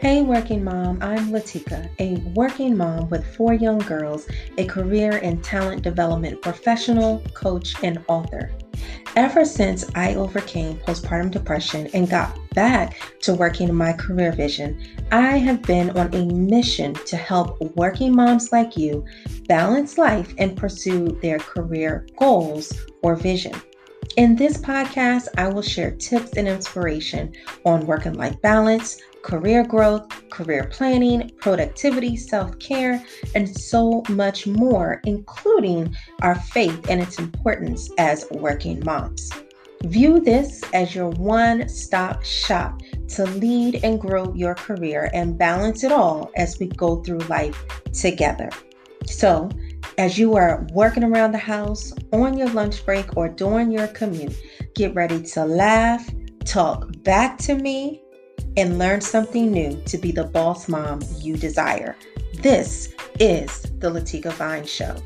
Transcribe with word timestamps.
Hey, 0.00 0.22
working 0.22 0.64
mom, 0.64 0.96
I'm 1.02 1.28
Latika, 1.28 1.90
a 1.98 2.16
working 2.30 2.74
mom 2.74 3.10
with 3.10 3.36
four 3.36 3.52
young 3.52 3.80
girls, 3.80 4.26
a 4.56 4.64
career 4.64 5.20
and 5.22 5.44
talent 5.44 5.82
development 5.82 6.40
professional, 6.40 7.20
coach, 7.34 7.74
and 7.82 8.02
author. 8.08 8.50
Ever 9.14 9.44
since 9.44 9.84
I 9.94 10.14
overcame 10.14 10.78
postpartum 10.78 11.30
depression 11.30 11.88
and 11.92 12.08
got 12.08 12.34
back 12.54 12.96
to 13.20 13.34
working 13.34 13.74
my 13.74 13.92
career 13.92 14.32
vision, 14.32 14.82
I 15.12 15.36
have 15.36 15.60
been 15.60 15.90
on 15.90 16.14
a 16.14 16.24
mission 16.24 16.94
to 16.94 17.18
help 17.18 17.60
working 17.76 18.16
moms 18.16 18.52
like 18.52 18.78
you 18.78 19.04
balance 19.48 19.98
life 19.98 20.32
and 20.38 20.56
pursue 20.56 21.18
their 21.20 21.38
career 21.38 22.06
goals 22.18 22.72
or 23.02 23.16
vision. 23.16 23.52
In 24.16 24.34
this 24.34 24.56
podcast, 24.56 25.28
I 25.38 25.46
will 25.48 25.62
share 25.62 25.92
tips 25.92 26.32
and 26.36 26.48
inspiration 26.48 27.32
on 27.64 27.86
work 27.86 28.06
and 28.06 28.16
life 28.16 28.40
balance, 28.42 29.00
career 29.22 29.62
growth, 29.64 30.08
career 30.30 30.68
planning, 30.72 31.30
productivity, 31.40 32.16
self 32.16 32.58
care, 32.58 33.04
and 33.36 33.48
so 33.48 34.02
much 34.08 34.48
more, 34.48 35.00
including 35.04 35.94
our 36.22 36.34
faith 36.34 36.90
and 36.90 37.00
its 37.00 37.20
importance 37.20 37.88
as 37.98 38.26
working 38.32 38.84
moms. 38.84 39.30
View 39.84 40.18
this 40.20 40.60
as 40.74 40.94
your 40.94 41.10
one 41.10 41.68
stop 41.68 42.24
shop 42.24 42.80
to 43.10 43.24
lead 43.24 43.76
and 43.84 44.00
grow 44.00 44.34
your 44.34 44.56
career 44.56 45.08
and 45.14 45.38
balance 45.38 45.84
it 45.84 45.92
all 45.92 46.32
as 46.36 46.58
we 46.58 46.66
go 46.66 47.02
through 47.02 47.20
life 47.20 47.64
together. 47.92 48.50
So, 49.06 49.48
as 50.00 50.16
you 50.16 50.34
are 50.34 50.66
working 50.72 51.04
around 51.04 51.30
the 51.30 51.36
house, 51.36 51.92
on 52.10 52.38
your 52.38 52.48
lunch 52.48 52.86
break, 52.86 53.18
or 53.18 53.28
during 53.28 53.70
your 53.70 53.86
commute, 53.88 54.34
get 54.74 54.94
ready 54.94 55.22
to 55.22 55.44
laugh, 55.44 56.08
talk 56.46 56.90
back 57.02 57.36
to 57.36 57.54
me, 57.54 58.00
and 58.56 58.78
learn 58.78 59.02
something 59.02 59.52
new 59.52 59.78
to 59.82 59.98
be 59.98 60.10
the 60.10 60.24
boss 60.24 60.70
mom 60.70 61.00
you 61.18 61.36
desire. 61.36 61.94
This 62.38 62.94
is 63.18 63.60
the 63.78 63.90
Latika 63.90 64.32
Vine 64.32 64.64
Show. 64.64 64.96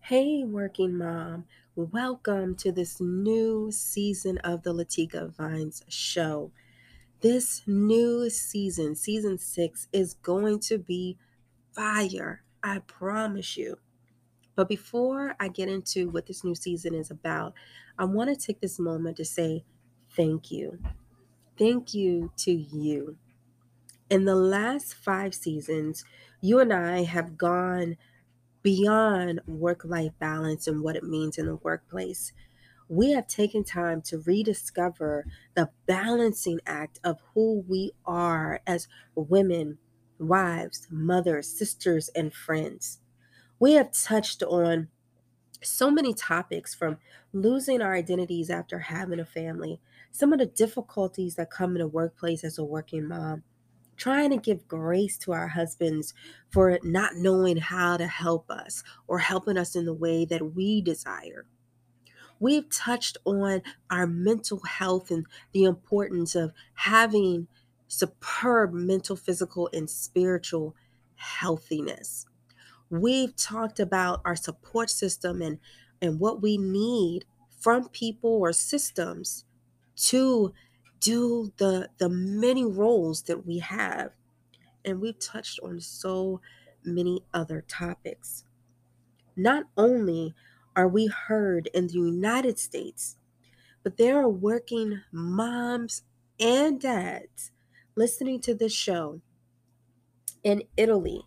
Hey, 0.00 0.44
working 0.44 0.96
mom. 0.96 1.44
Welcome 1.76 2.54
to 2.56 2.72
this 2.72 3.02
new 3.02 3.70
season 3.70 4.38
of 4.38 4.62
the 4.62 4.72
Latika 4.72 5.30
Vines 5.36 5.82
Show. 5.88 6.52
This 7.20 7.62
new 7.66 8.30
season, 8.30 8.94
season 8.94 9.38
six, 9.38 9.88
is 9.92 10.14
going 10.14 10.60
to 10.60 10.78
be 10.78 11.18
fire. 11.72 12.44
I 12.62 12.80
promise 12.80 13.56
you. 13.56 13.78
But 14.56 14.68
before 14.68 15.36
I 15.40 15.48
get 15.48 15.68
into 15.68 16.10
what 16.10 16.26
this 16.26 16.44
new 16.44 16.54
season 16.54 16.94
is 16.94 17.10
about, 17.10 17.54
I 17.98 18.04
want 18.06 18.30
to 18.30 18.36
take 18.36 18.60
this 18.60 18.78
moment 18.78 19.16
to 19.18 19.24
say 19.24 19.64
thank 20.10 20.50
you. 20.50 20.80
Thank 21.58 21.94
you 21.94 22.32
to 22.38 22.52
you. 22.52 23.18
In 24.10 24.24
the 24.24 24.34
last 24.36 24.94
five 24.94 25.34
seasons, 25.34 26.04
you 26.40 26.60
and 26.60 26.72
I 26.72 27.04
have 27.04 27.38
gone 27.38 27.96
beyond 28.62 29.40
work 29.46 29.84
life 29.84 30.12
balance 30.18 30.66
and 30.68 30.82
what 30.82 30.96
it 30.96 31.04
means 31.04 31.38
in 31.38 31.46
the 31.46 31.56
workplace 31.56 32.32
we 32.88 33.10
have 33.12 33.26
taken 33.26 33.64
time 33.64 34.00
to 34.02 34.18
rediscover 34.20 35.26
the 35.54 35.70
balancing 35.86 36.60
act 36.66 36.98
of 37.04 37.18
who 37.34 37.64
we 37.68 37.92
are 38.06 38.60
as 38.66 38.88
women, 39.14 39.78
wives, 40.18 40.86
mothers, 40.90 41.48
sisters, 41.48 42.08
and 42.10 42.32
friends. 42.32 42.98
We 43.58 43.72
have 43.72 43.92
touched 43.92 44.42
on 44.42 44.88
so 45.62 45.90
many 45.90 46.14
topics 46.14 46.74
from 46.74 46.98
losing 47.32 47.82
our 47.82 47.94
identities 47.94 48.48
after 48.48 48.78
having 48.78 49.20
a 49.20 49.24
family, 49.24 49.80
some 50.12 50.32
of 50.32 50.38
the 50.38 50.46
difficulties 50.46 51.34
that 51.34 51.50
come 51.50 51.76
in 51.76 51.82
a 51.82 51.86
workplace 51.86 52.44
as 52.44 52.58
a 52.58 52.64
working 52.64 53.06
mom, 53.06 53.42
trying 53.96 54.30
to 54.30 54.36
give 54.36 54.68
grace 54.68 55.18
to 55.18 55.32
our 55.32 55.48
husbands 55.48 56.14
for 56.50 56.78
not 56.84 57.16
knowing 57.16 57.56
how 57.56 57.96
to 57.96 58.06
help 58.06 58.48
us 58.50 58.82
or 59.08 59.18
helping 59.18 59.58
us 59.58 59.74
in 59.74 59.84
the 59.84 59.92
way 59.92 60.24
that 60.24 60.54
we 60.54 60.80
desire 60.80 61.44
We've 62.40 62.68
touched 62.70 63.18
on 63.24 63.62
our 63.90 64.06
mental 64.06 64.60
health 64.60 65.10
and 65.10 65.26
the 65.52 65.64
importance 65.64 66.34
of 66.34 66.52
having 66.74 67.48
superb 67.88 68.72
mental, 68.72 69.16
physical, 69.16 69.68
and 69.72 69.88
spiritual 69.88 70.76
healthiness. 71.16 72.26
We've 72.90 73.34
talked 73.36 73.80
about 73.80 74.20
our 74.24 74.36
support 74.36 74.90
system 74.90 75.42
and, 75.42 75.58
and 76.00 76.20
what 76.20 76.40
we 76.40 76.56
need 76.56 77.24
from 77.60 77.88
people 77.88 78.30
or 78.30 78.52
systems 78.52 79.44
to 79.96 80.52
do 81.00 81.52
the, 81.56 81.90
the 81.98 82.08
many 82.08 82.64
roles 82.64 83.22
that 83.22 83.44
we 83.46 83.58
have. 83.58 84.12
And 84.84 85.00
we've 85.00 85.18
touched 85.18 85.60
on 85.62 85.80
so 85.80 86.40
many 86.84 87.24
other 87.34 87.64
topics. 87.66 88.44
Not 89.36 89.64
only 89.76 90.34
are 90.78 90.88
we 90.88 91.08
heard 91.08 91.68
in 91.74 91.88
the 91.88 91.94
United 91.94 92.58
States, 92.58 93.18
but 93.82 93.96
there 93.98 94.18
are 94.18 94.28
working 94.28 95.02
moms 95.12 96.04
and 96.40 96.80
dads 96.80 97.52
listening 97.96 98.40
to 98.42 98.54
this 98.54 98.72
show 98.74 99.20
in 100.42 100.62
Italy, 100.76 101.22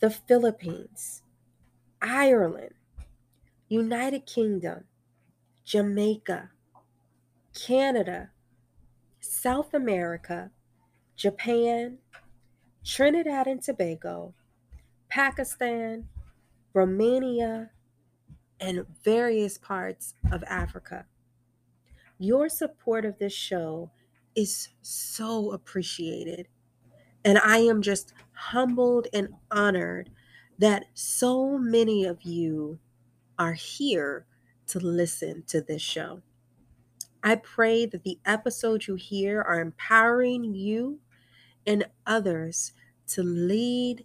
the 0.00 0.10
Philippines, 0.10 1.22
Ireland, 2.02 2.74
United 3.68 4.26
Kingdom, 4.26 4.84
Jamaica, 5.64 6.52
Canada, 7.54 8.32
South 9.20 9.74
America, 9.74 10.52
Japan, 11.16 11.98
Trinidad 12.84 13.46
and 13.48 13.62
Tobago, 13.62 14.34
Pakistan, 15.08 16.08
Romania, 16.74 17.72
and 18.60 18.86
various 19.02 19.58
parts 19.58 20.14
of 20.32 20.42
Africa. 20.44 21.06
Your 22.18 22.48
support 22.48 23.04
of 23.04 23.18
this 23.18 23.32
show 23.32 23.90
is 24.34 24.68
so 24.82 25.52
appreciated. 25.52 26.48
And 27.24 27.38
I 27.38 27.58
am 27.58 27.82
just 27.82 28.12
humbled 28.32 29.08
and 29.12 29.28
honored 29.50 30.10
that 30.58 30.86
so 30.94 31.58
many 31.58 32.04
of 32.04 32.22
you 32.22 32.78
are 33.38 33.52
here 33.54 34.26
to 34.68 34.78
listen 34.78 35.42
to 35.48 35.60
this 35.60 35.82
show. 35.82 36.22
I 37.22 37.36
pray 37.36 37.86
that 37.86 38.04
the 38.04 38.18
episodes 38.24 38.86
you 38.86 38.94
hear 38.94 39.42
are 39.42 39.60
empowering 39.60 40.54
you 40.54 41.00
and 41.66 41.84
others 42.06 42.72
to 43.08 43.22
lead 43.22 44.04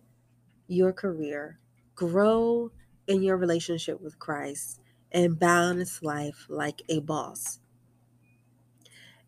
your 0.67 0.91
career, 0.91 1.59
grow 1.95 2.71
in 3.11 3.23
your 3.23 3.37
relationship 3.37 4.01
with 4.01 4.19
Christ 4.19 4.79
and 5.11 5.37
balance 5.37 6.01
life 6.01 6.45
like 6.49 6.81
a 6.89 7.01
boss. 7.01 7.59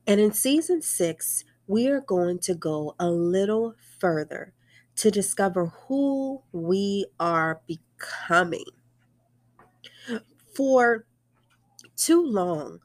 And 0.08 0.20
in 0.20 0.34
season 0.34 0.82
six, 0.82 1.44
we 1.68 1.88
are 1.88 2.02
going 2.02 2.40
to 2.40 2.56
go 2.56 2.96
a 3.00 3.10
little 3.10 3.76
further 4.00 4.54
to 4.98 5.12
discover 5.12 5.68
who 5.68 6.44
we 6.52 7.06
are 7.20 7.62
becoming. 7.68 8.66
For 10.56 11.06
too 11.96 12.24
long, 12.24 12.80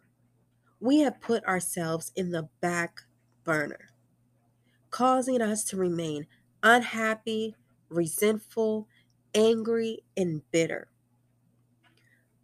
we 0.80 1.00
have 1.00 1.20
put 1.20 1.44
ourselves 1.44 2.12
in 2.16 2.30
the 2.30 2.48
back 2.60 3.02
burner, 3.44 3.90
causing 4.90 5.42
us 5.42 5.64
to 5.64 5.76
remain 5.76 6.26
unhappy, 6.62 7.56
resentful, 7.88 8.88
angry, 9.34 10.00
and 10.16 10.48
bitter. 10.50 10.88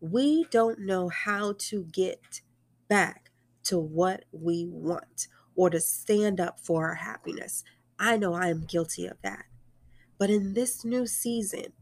We 0.01 0.45
don't 0.45 0.81
know 0.81 1.09
how 1.09 1.55
to 1.59 1.85
get 1.85 2.43
back 2.89 3.31
to 3.65 3.79
what 3.79 4.25
we 4.33 4.67
want 4.67 5.29
or 5.57 5.71
to 5.71 5.81
stand 5.81 6.41
up 6.41 6.61
for 6.61 6.87
our 6.87 6.97
happiness. 6.97 7.65
I 7.99 8.17
know 8.17 8.35
I 8.35 8.49
am 8.49 8.65
guilty 8.67 9.07
of 9.07 9.21
that. 9.23 9.47
But 10.19 10.31
in 10.31 10.55
this 10.55 10.85
new 10.85 11.07
season, 11.07 11.73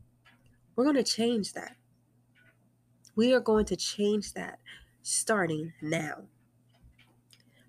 we're 0.76 0.84
going 0.84 0.96
to 0.96 1.02
change 1.04 1.52
that. 1.54 1.76
We 3.14 3.32
are 3.34 3.40
going 3.40 3.66
to 3.66 3.76
change 3.76 4.32
that 4.34 4.60
starting 5.02 5.74
now. 5.82 6.28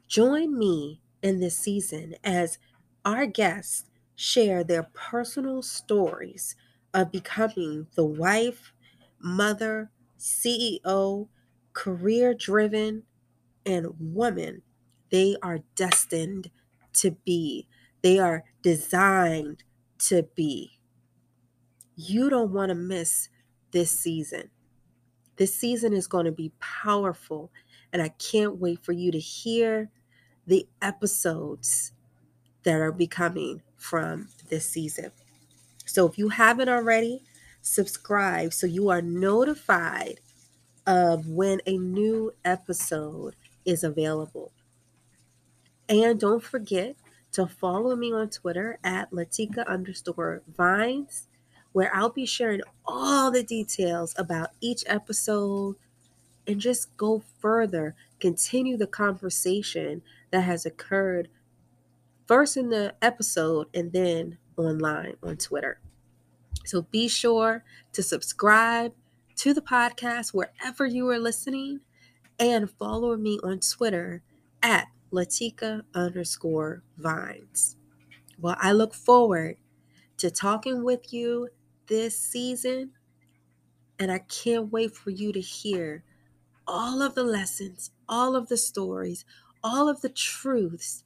Join 0.08 0.58
me 0.58 1.02
in 1.22 1.40
this 1.40 1.58
season 1.58 2.16
as 2.24 2.60
our 3.04 3.26
guests 3.26 3.90
share 4.16 4.64
their 4.64 4.84
personal 4.84 5.62
stories 5.62 6.56
of 6.94 7.12
becoming 7.12 7.88
the 7.96 8.06
wife, 8.06 8.74
mother, 9.20 9.92
CEO, 10.20 11.30
career 11.74 12.34
driven, 12.34 13.04
and 13.66 13.88
woman 14.00 14.64
they 15.12 15.38
are 15.44 15.60
destined 15.76 16.52
to 16.94 17.12
be. 17.12 17.68
They 18.02 18.20
are 18.20 18.46
designed 18.64 19.64
to 20.00 20.24
be. 20.36 20.80
You 21.96 22.30
don't 22.30 22.52
want 22.54 22.70
to 22.70 22.76
miss 22.76 23.30
this 23.72 23.92
season. 23.98 24.52
This 25.38 25.56
season 25.56 25.94
is 25.94 26.08
going 26.08 26.26
to 26.26 26.32
be 26.32 26.54
powerful 26.60 27.52
And 27.94 28.02
I 28.02 28.10
can't 28.10 28.58
wait 28.58 28.84
for 28.86 28.94
you 28.94 29.12
to 29.12 29.20
hear 29.20 29.92
the 30.48 30.68
episodes 30.82 31.94
that 32.64 32.82
are 32.82 32.92
becoming 32.92 33.64
from 33.78 34.30
this 34.50 34.68
season. 34.68 35.12
So 35.86 36.08
if 36.08 36.18
you 36.18 36.30
haven't 36.30 36.70
already, 36.70 37.24
subscribe 37.62 38.54
so 38.54 38.68
you 38.68 38.90
are 38.90 39.02
notified 39.02 40.20
of 40.86 41.28
when 41.28 41.62
a 41.66 41.78
new 41.78 42.34
episode 42.44 43.36
is 43.66 43.84
available. 43.84 44.52
And 45.88 46.20
don't 46.20 46.44
forget 46.44 46.96
to 47.34 47.48
follow 47.48 47.96
me 47.96 48.14
on 48.14 48.30
Twitter 48.30 48.80
at 48.84 49.12
Latika 49.12 49.66
underscore 49.68 50.44
vines, 50.56 51.28
where 51.72 51.94
I'll 51.96 52.10
be 52.10 52.26
sharing 52.26 52.62
all 52.86 53.32
the 53.32 53.44
details 53.44 54.14
about 54.18 54.50
each 54.62 54.84
episode 54.88 55.76
and 56.46 56.60
just 56.60 56.96
go 56.98 57.24
further, 57.40 57.96
continue 58.20 58.78
the 58.78 58.88
conversation 58.88 60.02
that 60.32 60.42
has 60.42 60.66
occurred 60.66 61.30
first 62.28 62.58
in 62.58 62.70
the 62.70 62.94
episode 63.02 63.68
and 63.74 63.92
then 63.92 64.38
online 64.58 65.16
on 65.24 65.38
Twitter. 65.38 65.80
So 66.66 66.84
be 66.84 67.08
sure 67.08 67.64
to 67.92 68.04
subscribe 68.04 68.94
to 69.36 69.54
the 69.54 69.62
podcast 69.62 70.34
wherever 70.34 70.86
you 70.86 71.10
are 71.10 71.20
listening 71.20 71.82
and 72.40 72.70
follow 72.70 73.16
me 73.18 73.40
on 73.44 73.60
Twitter 73.60 74.22
at 74.62 74.88
Latika 75.12 75.82
underscore 75.94 76.84
vines. 76.98 77.76
Well, 78.40 78.56
I 78.60 78.72
look 78.72 78.94
forward 78.94 79.58
to 80.18 80.32
talking 80.32 80.84
with 80.84 81.14
you 81.14 81.50
this 81.88 82.18
season, 82.18 82.92
and 84.00 84.12
I 84.12 84.20
can't 84.20 84.72
wait 84.72 84.96
for 84.96 85.10
you 85.10 85.32
to 85.34 85.42
hear 85.42 86.04
all 86.66 87.02
of 87.02 87.16
the 87.16 87.24
lessons, 87.24 87.92
all 88.08 88.36
of 88.36 88.48
the 88.48 88.58
stories, 88.58 89.26
all 89.64 89.90
of 89.90 90.02
the 90.02 90.10
truths 90.10 91.04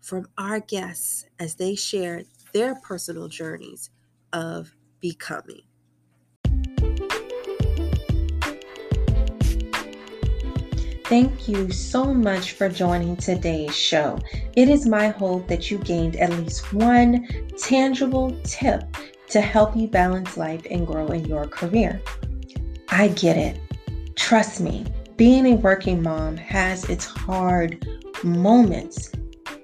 from 0.00 0.28
our 0.36 0.60
guests 0.60 1.24
as 1.38 1.54
they 1.54 1.74
share 1.74 2.24
their 2.52 2.74
personal 2.76 3.28
journeys 3.28 3.90
of 4.32 4.74
becoming. 5.00 5.62
Thank 11.06 11.46
you 11.46 11.70
so 11.70 12.14
much 12.14 12.52
for 12.52 12.70
joining 12.70 13.16
today's 13.16 13.76
show. 13.76 14.18
It 14.56 14.70
is 14.70 14.86
my 14.86 15.08
hope 15.08 15.46
that 15.48 15.70
you 15.70 15.76
gained 15.78 16.16
at 16.16 16.30
least 16.30 16.72
one 16.72 17.28
tangible 17.58 18.34
tip 18.44 18.84
to 19.28 19.40
help 19.40 19.76
you 19.76 19.88
balance 19.88 20.36
life 20.36 20.66
and 20.70 20.86
grow 20.86 21.08
in 21.08 21.26
your 21.26 21.46
career. 21.46 22.00
I 22.88 23.08
get 23.08 23.36
it. 23.36 23.60
Trust 24.16 24.60
me, 24.60 24.86
being 25.16 25.46
a 25.46 25.56
working 25.56 26.02
mom 26.02 26.36
has 26.38 26.88
its 26.88 27.04
hard 27.04 27.86
moments, 28.24 29.12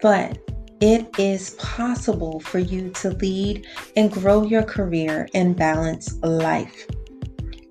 but 0.02 0.38
it 0.80 1.18
is 1.18 1.50
possible 1.50 2.40
for 2.40 2.58
you 2.58 2.90
to 2.90 3.10
lead 3.10 3.66
and 3.96 4.12
grow 4.12 4.44
your 4.44 4.62
career 4.62 5.28
and 5.34 5.56
balance 5.56 6.14
life. 6.22 6.86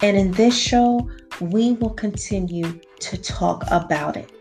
And 0.01 0.17
in 0.17 0.31
this 0.31 0.57
show, 0.57 1.09
we 1.39 1.73
will 1.73 1.93
continue 1.93 2.79
to 2.99 3.17
talk 3.17 3.63
about 3.71 4.17
it. 4.17 4.31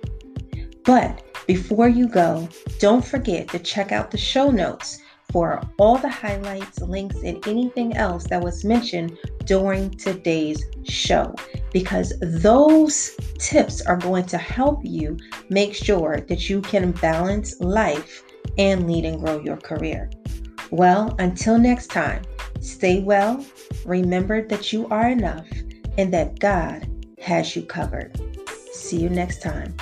But 0.84 1.22
before 1.46 1.88
you 1.88 2.08
go, 2.08 2.48
don't 2.78 3.04
forget 3.04 3.48
to 3.48 3.58
check 3.58 3.92
out 3.92 4.10
the 4.10 4.18
show 4.18 4.50
notes 4.50 5.00
for 5.32 5.60
all 5.78 5.98
the 5.98 6.08
highlights, 6.08 6.80
links, 6.80 7.16
and 7.24 7.46
anything 7.46 7.96
else 7.96 8.24
that 8.24 8.42
was 8.42 8.64
mentioned 8.64 9.16
during 9.44 9.90
today's 9.90 10.64
show 10.84 11.34
because 11.72 12.12
those 12.20 13.16
tips 13.38 13.80
are 13.82 13.96
going 13.96 14.24
to 14.24 14.38
help 14.38 14.80
you 14.82 15.16
make 15.50 15.74
sure 15.74 16.20
that 16.28 16.48
you 16.48 16.60
can 16.62 16.92
balance 16.92 17.60
life 17.60 18.24
and 18.58 18.86
lead 18.86 19.04
and 19.04 19.20
grow 19.20 19.40
your 19.40 19.56
career. 19.56 20.10
Well, 20.70 21.14
until 21.18 21.58
next 21.58 21.88
time, 21.88 22.22
stay 22.60 23.00
well, 23.00 23.44
remember 23.84 24.46
that 24.48 24.72
you 24.72 24.88
are 24.88 25.08
enough, 25.08 25.46
and 25.98 26.12
that 26.12 26.38
God 26.38 26.86
has 27.20 27.54
you 27.54 27.62
covered. 27.62 28.20
See 28.72 28.98
you 28.98 29.08
next 29.08 29.42
time. 29.42 29.74